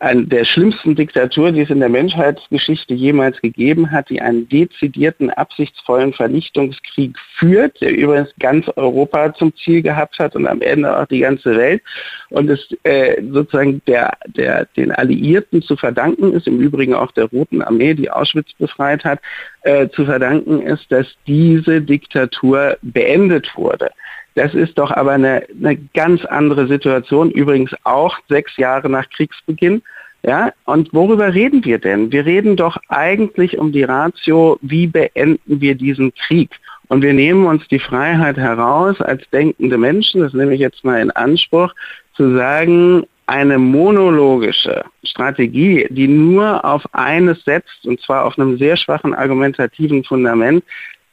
[0.00, 5.30] an der schlimmsten Diktatur, die es in der Menschheitsgeschichte jemals gegeben hat, die einen dezidierten,
[5.30, 11.06] absichtsvollen Vernichtungskrieg führt, der übrigens ganz Europa zum Ziel gehabt hat und am Ende auch
[11.06, 11.82] die ganze Welt
[12.30, 17.24] und es äh, sozusagen der, der, den Alliierten zu verdanken ist, im Übrigen auch der
[17.24, 19.20] Roten Armee, die Auschwitz befreit hat,
[19.62, 23.90] äh, zu verdanken ist, dass diese Diktatur beendet wurde.
[24.38, 29.82] Das ist doch aber eine, eine ganz andere Situation, übrigens auch sechs Jahre nach Kriegsbeginn.
[30.22, 32.12] Ja, und worüber reden wir denn?
[32.12, 36.50] Wir reden doch eigentlich um die Ratio, wie beenden wir diesen Krieg?
[36.86, 41.00] Und wir nehmen uns die Freiheit heraus, als denkende Menschen, das nehme ich jetzt mal
[41.00, 41.74] in Anspruch,
[42.14, 48.76] zu sagen, eine monologische Strategie, die nur auf eines setzt, und zwar auf einem sehr
[48.76, 50.62] schwachen argumentativen Fundament,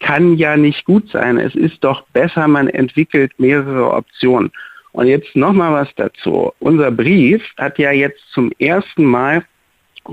[0.05, 1.39] kann ja nicht gut sein.
[1.39, 4.51] Es ist doch besser, man entwickelt mehrere Optionen.
[4.91, 6.53] Und jetzt nochmal was dazu.
[6.59, 9.43] Unser Brief hat ja jetzt zum ersten Mal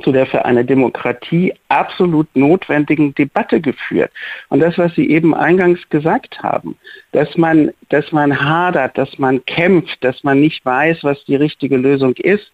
[0.03, 4.11] zu der für eine Demokratie absolut notwendigen Debatte geführt.
[4.49, 6.77] Und das, was Sie eben eingangs gesagt haben,
[7.13, 11.77] dass man, dass man hadert, dass man kämpft, dass man nicht weiß, was die richtige
[11.77, 12.51] Lösung ist,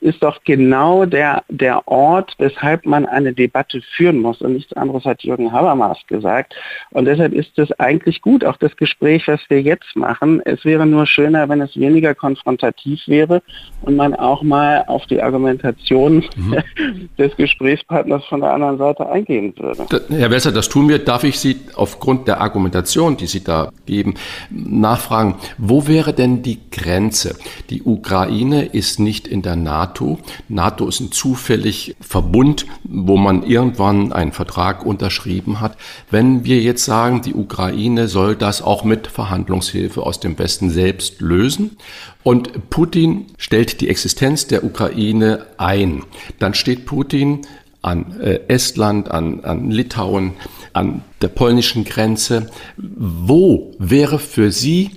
[0.00, 4.40] ist doch genau der, der Ort, weshalb man eine Debatte führen muss.
[4.40, 6.54] Und nichts anderes hat Jürgen Habermas gesagt.
[6.90, 10.40] Und deshalb ist es eigentlich gut, auch das Gespräch, was wir jetzt machen.
[10.44, 13.42] Es wäre nur schöner, wenn es weniger konfrontativ wäre
[13.82, 16.58] und man auch mal auf die Argumentation mhm.
[17.18, 19.86] des Gesprächspartners von der anderen Seite eingehen würde.
[20.10, 20.98] Herr Wesser, das tun wir.
[20.98, 24.14] Darf ich Sie aufgrund der Argumentation, die Sie da geben,
[24.50, 27.36] nachfragen, wo wäre denn die Grenze?
[27.70, 30.18] Die Ukraine ist nicht in der NATO NATO.
[30.48, 35.76] NATO ist ein zufällig Verbund, wo man irgendwann einen Vertrag unterschrieben hat.
[36.10, 41.20] Wenn wir jetzt sagen, die Ukraine soll das auch mit Verhandlungshilfe aus dem Westen selbst
[41.20, 41.76] lösen
[42.22, 46.04] und Putin stellt die Existenz der Ukraine ein,
[46.38, 47.46] dann steht Putin
[47.80, 50.32] an äh, Estland, an, an Litauen,
[50.72, 52.50] an der polnischen Grenze.
[52.76, 54.90] Wo wäre für Sie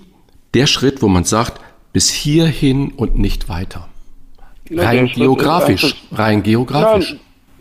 [0.54, 1.62] der Schritt, wo man sagt,
[1.94, 3.91] bis hierhin und nicht weiter?
[4.74, 7.16] Rein geografisch, rein geografisch.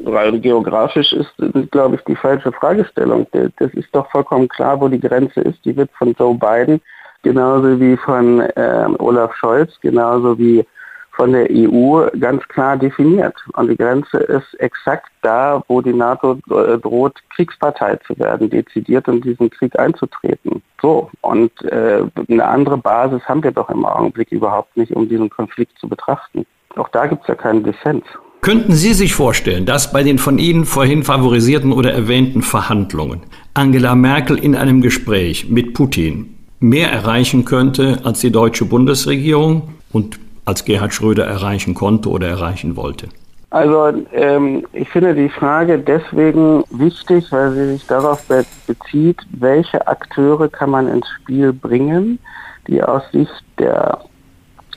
[0.04, 1.32] Rein geografisch ist,
[1.70, 3.26] glaube ich, die falsche Fragestellung.
[3.32, 5.62] Das ist doch vollkommen klar, wo die Grenze ist.
[5.64, 6.80] Die wird von Joe Biden
[7.22, 10.64] genauso wie von äh, Olaf Scholz, genauso wie
[11.12, 13.34] von der EU ganz klar definiert.
[13.54, 19.06] Und die Grenze ist exakt da, wo die NATO äh, droht, Kriegspartei zu werden, dezidiert
[19.08, 20.62] in diesen Krieg einzutreten.
[20.80, 25.28] So, und äh, eine andere Basis haben wir doch im Augenblick überhaupt nicht, um diesen
[25.28, 26.46] Konflikt zu betrachten.
[26.76, 28.04] Auch da gibt es ja keinen Dissens.
[28.42, 33.20] Könnten Sie sich vorstellen, dass bei den von Ihnen vorhin favorisierten oder erwähnten Verhandlungen
[33.52, 40.18] Angela Merkel in einem Gespräch mit Putin mehr erreichen könnte als die deutsche Bundesregierung und
[40.46, 43.08] als Gerhard Schröder erreichen konnte oder erreichen wollte?
[43.50, 49.86] Also ähm, ich finde die Frage deswegen wichtig, weil sie sich darauf be bezieht, welche
[49.88, 52.20] Akteure kann man ins Spiel bringen,
[52.68, 53.98] die aus Sicht der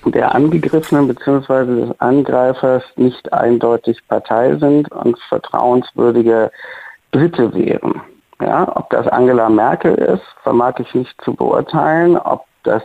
[0.05, 1.65] der Angegriffenen bzw.
[1.65, 6.51] des Angreifers nicht eindeutig Partei sind und vertrauenswürdige
[7.11, 8.01] Dritte wären.
[8.41, 12.17] Ja, ob das Angela Merkel ist, vermag ich nicht zu beurteilen.
[12.17, 12.83] Ob das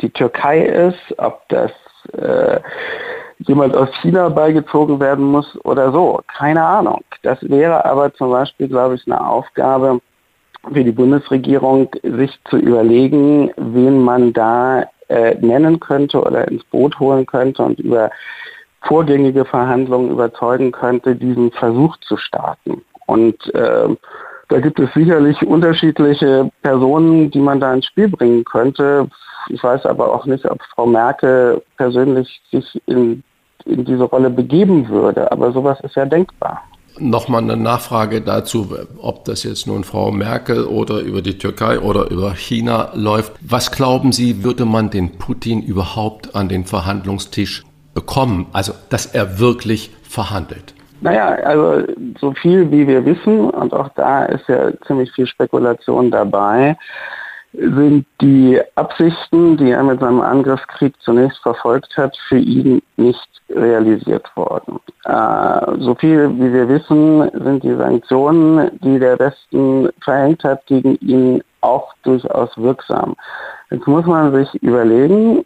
[0.00, 1.70] die Türkei ist, ob das
[2.12, 2.60] äh,
[3.38, 6.20] jemand aus China beigezogen werden muss oder so.
[6.26, 7.02] Keine Ahnung.
[7.22, 10.00] Das wäre aber zum Beispiel, glaube ich, eine Aufgabe
[10.72, 16.98] für die Bundesregierung, sich zu überlegen, wen man da äh, nennen könnte oder ins Boot
[17.00, 18.10] holen könnte und über
[18.82, 22.82] vorgängige Verhandlungen überzeugen könnte, diesen Versuch zu starten.
[23.06, 23.88] Und äh,
[24.48, 29.08] da gibt es sicherlich unterschiedliche Personen, die man da ins Spiel bringen könnte.
[29.48, 33.22] Ich weiß aber auch nicht, ob Frau Merkel persönlich sich in,
[33.64, 35.30] in diese Rolle begeben würde.
[35.30, 36.62] Aber sowas ist ja denkbar.
[37.00, 42.10] Nochmal eine Nachfrage dazu, ob das jetzt nun Frau Merkel oder über die Türkei oder
[42.10, 43.32] über China läuft.
[43.40, 48.46] Was glauben Sie, würde man den Putin überhaupt an den Verhandlungstisch bekommen?
[48.52, 50.74] Also, dass er wirklich verhandelt?
[51.00, 51.86] Naja, also
[52.20, 56.76] so viel wie wir wissen, und auch da ist ja ziemlich viel Spekulation dabei,
[57.52, 64.30] sind die Absichten, die er mit seinem Angriffskrieg zunächst verfolgt hat, für ihn nicht realisiert
[64.36, 64.78] worden.
[65.04, 70.96] Äh, so viel wie wir wissen, sind die Sanktionen, die der Westen verhängt hat, gegen
[70.96, 73.16] ihn auch durchaus wirksam.
[73.70, 75.44] Jetzt muss man sich überlegen,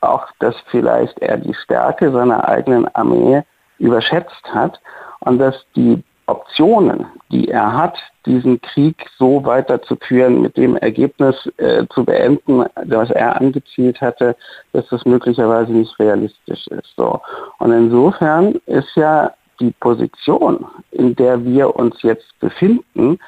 [0.00, 3.42] auch dass vielleicht er die Stärke seiner eigenen Armee
[3.78, 4.80] überschätzt hat
[5.20, 6.02] und dass die
[6.32, 13.10] Optionen, die er hat, diesen Krieg so weiterzuführen, mit dem Ergebnis äh, zu beenden, das
[13.10, 14.36] er angezielt hatte,
[14.72, 16.94] dass das möglicherweise nicht realistisch ist.
[16.96, 17.20] So.
[17.58, 23.18] Und insofern ist ja die Position, in der wir uns jetzt befinden,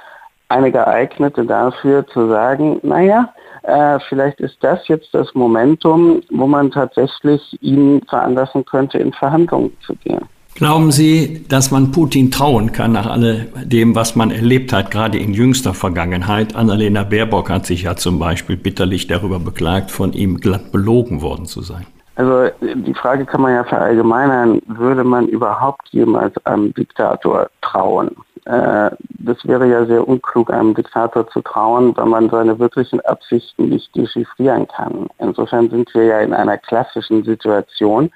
[0.49, 6.71] eine geeignete dafür zu sagen, naja, äh, vielleicht ist das jetzt das Momentum, wo man
[6.71, 10.29] tatsächlich ihn veranlassen könnte, in Verhandlungen zu gehen.
[10.57, 15.19] Glauben Sie, dass man Putin trauen kann nach all dem, was man erlebt hat, gerade
[15.19, 16.55] in jüngster Vergangenheit?
[16.55, 21.47] Annalena Baerbock hat sich ja zum Beispiel bitterlich darüber beklagt, von ihm glatt belogen worden
[21.47, 21.87] zu sein.
[22.14, 28.12] Also die Frage kann man ja verallgemeinern, würde man überhaupt jemals einem Diktator trauen?
[28.45, 33.71] Äh, das wäre ja sehr unklug, einem Diktator zu trauen, weil man seine wirklichen Absichten
[33.71, 35.09] nicht dechiffrieren kann.
[35.19, 38.12] Insofern sind wir ja in einer klassischen Situation,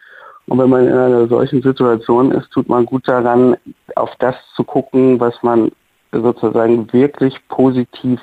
[0.48, 3.56] und wenn man in einer solchen Situation ist, tut man gut daran,
[3.96, 5.70] auf das zu gucken, was man
[6.12, 8.20] sozusagen wirklich positiv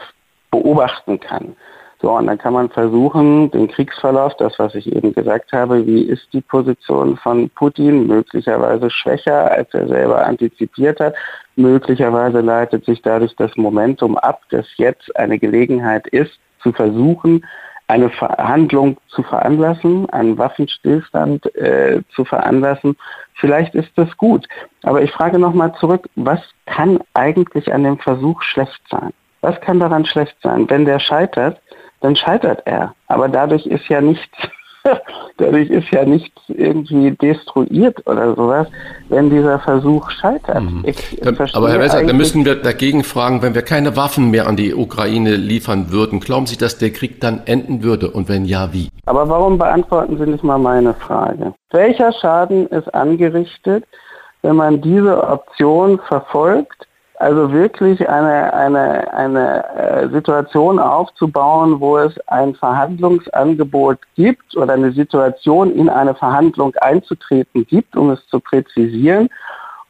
[0.49, 1.55] beobachten kann.
[2.01, 6.01] So, und dann kann man versuchen, den Kriegsverlauf, das, was ich eben gesagt habe, wie
[6.01, 11.15] ist die Position von Putin, möglicherweise schwächer, als er selber antizipiert hat.
[11.55, 17.45] Möglicherweise leitet sich dadurch das Momentum ab, dass jetzt eine Gelegenheit ist, zu versuchen,
[17.88, 22.98] eine Verhandlung zu veranlassen, einen Waffenstillstand äh, zu veranlassen.
[23.36, 24.48] Vielleicht ist das gut.
[24.84, 29.12] Aber ich frage nochmal zurück, was kann eigentlich an dem Versuch schlecht sein?
[29.41, 30.69] Was kann daran schlecht sein?
[30.69, 31.62] Wenn der scheitert,
[32.02, 32.95] dann scheitert er.
[33.08, 34.36] Aber dadurch ist ja nichts
[35.38, 38.67] dadurch ist ja nichts irgendwie destruiert oder sowas,
[39.10, 40.63] wenn dieser Versuch scheitert.
[40.63, 40.86] Mhm.
[41.54, 44.74] Aber Herr Wesser, da müssen wir dagegen fragen, wenn wir keine Waffen mehr an die
[44.74, 48.89] Ukraine liefern würden, glauben Sie, dass der Krieg dann enden würde und wenn ja, wie?
[49.06, 51.54] Aber warum beantworten Sie nicht mal meine Frage?
[51.71, 53.86] Welcher Schaden ist angerichtet,
[54.41, 56.88] wenn man diese Option verfolgt,
[57.19, 64.92] also wirklich eine, eine, eine äh, Situation aufzubauen, wo es ein Verhandlungsangebot gibt oder eine
[64.92, 69.29] Situation in eine Verhandlung einzutreten gibt, um es zu präzisieren,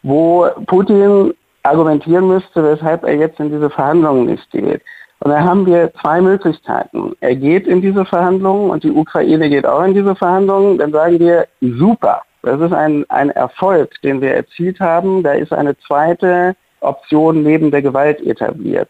[0.03, 1.33] wo Putin
[1.63, 4.81] argumentieren müsste, weshalb er jetzt in diese Verhandlungen nicht geht.
[5.19, 7.15] Und da haben wir zwei Möglichkeiten.
[7.21, 10.77] Er geht in diese Verhandlungen und die Ukraine geht auch in diese Verhandlungen.
[10.77, 15.23] Dann sagen wir, super, Das ist ein, ein Erfolg, den wir erzielt haben.
[15.23, 16.55] Da ist eine zweite
[16.85, 18.89] Option neben der Gewalt etabliert.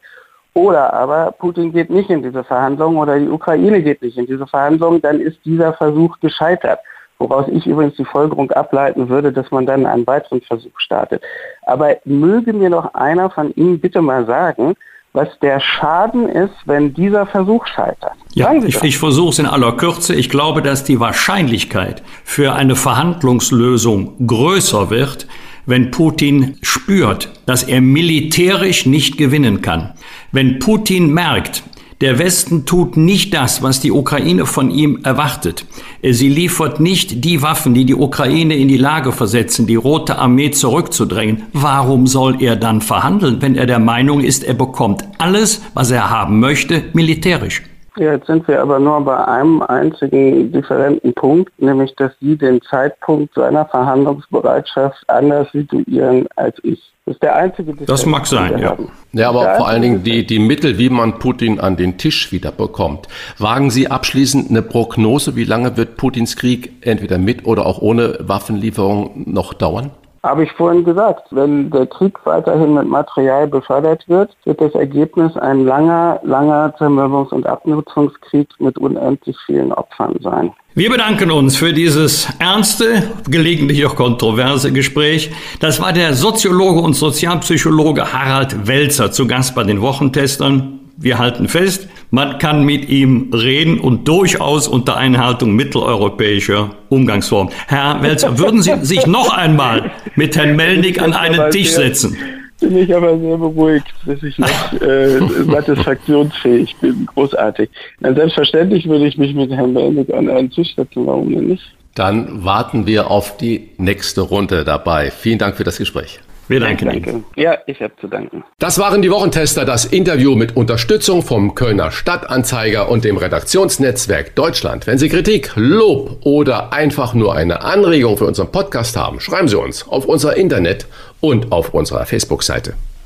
[0.54, 4.48] Oder aber Putin geht nicht in diese Verhandlungen oder die Ukraine geht nicht in diese
[4.48, 6.80] Verhandlungen, dann ist dieser Versuch gescheitert.
[7.18, 11.24] Woraus ich übrigens die Folgerung ableiten würde, dass man dann einen weiteren Versuch startet.
[11.66, 14.76] Aber möge mir noch einer von Ihnen bitte mal sagen,
[15.16, 18.12] was der Schaden ist, wenn dieser Versuch scheitert.
[18.34, 20.14] Ja, ich, ich versuche es in aller Kürze.
[20.14, 25.28] Ich glaube, dass die Wahrscheinlichkeit für eine Verhandlungslösung größer wird,
[25.66, 29.94] wenn Putin spürt, dass er militärisch nicht gewinnen kann.
[30.32, 31.64] Wenn Putin merkt,
[32.02, 35.66] der Westen tut nicht das, was die Ukraine von ihm erwartet.
[36.04, 40.52] Sie liefert nicht die Waffen, die die Ukraine in die Lage versetzen, die Rote Armee
[40.52, 41.44] zurückzudrängen.
[41.54, 46.10] Warum soll er dann verhandeln, wenn er der Meinung ist, er bekommt alles, was er
[46.10, 47.62] haben möchte, militärisch?
[47.98, 53.34] Jetzt sind wir aber nur bei einem einzigen differenten Punkt, nämlich dass Sie den Zeitpunkt
[53.34, 56.92] seiner Verhandlungsbereitschaft anders situieren als ich.
[57.06, 58.72] Das ist der einzige Differenz, Das mag sein, ja.
[58.72, 58.90] Haben.
[59.14, 62.52] Ja, aber vor allen Dingen die, die Mittel, wie man Putin an den Tisch wieder
[62.52, 63.08] bekommt.
[63.38, 68.18] Wagen Sie abschließend eine Prognose, wie lange wird Putins Krieg entweder mit oder auch ohne
[68.22, 69.92] Waffenlieferung noch dauern?
[70.26, 75.38] Habe ich vorhin gesagt, wenn der Krieg weiterhin mit Material befördert wird, wird das Ergebnis
[75.38, 80.52] ein langer, langer Zermürbungs- und Abnutzungskrieg mit unendlich vielen Opfern sein.
[80.74, 85.30] Wir bedanken uns für dieses ernste, gelegentlich auch kontroverse Gespräch.
[85.60, 90.80] Das war der Soziologe und Sozialpsychologe Harald Welzer zu Gast bei den Wochentestern.
[90.98, 97.54] Wir halten fest, man kann mit ihm reden und durchaus unter Einhaltung mitteleuropäischer Umgangsformen.
[97.68, 102.18] Herr Welzer, würden Sie sich noch einmal mit Herrn Melnick an einen Tisch setzen?
[102.62, 105.20] Bin ich aber sehr beruhigt, dass ich noch äh,
[105.52, 107.06] satisfaktionsfähig bin.
[107.06, 107.70] Großartig.
[108.00, 111.06] Na, selbstverständlich würde ich mich mit Herrn Melnick an einen Tisch setzen.
[111.06, 111.64] Warum denn nicht?
[111.96, 115.12] Dann warten wir auf die nächste Runde dabei.
[115.12, 116.20] Vielen Dank für das Gespräch.
[116.48, 117.10] Wir danken danke.
[117.10, 117.26] Ihnen.
[117.36, 118.44] Ja, ich habe zu danken.
[118.60, 124.86] Das waren die Wochentester, das Interview mit Unterstützung vom Kölner Stadtanzeiger und dem Redaktionsnetzwerk Deutschland.
[124.86, 129.58] Wenn Sie Kritik, Lob oder einfach nur eine Anregung für unseren Podcast haben, schreiben Sie
[129.58, 130.88] uns auf unser Internet
[131.20, 132.74] und auf unserer Facebook-Seite.